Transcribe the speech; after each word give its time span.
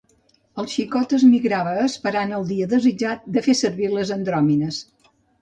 El 0.61 0.69
xicot 0.69 1.11
es 1.17 1.25
migrava 1.33 1.73
esperant 1.81 2.33
el 2.39 2.47
dia 2.53 2.69
desitjat 2.73 3.29
de 3.37 3.45
fer 3.51 3.57
servir 3.61 3.93
les 3.93 4.17
andròmines. 4.19 4.83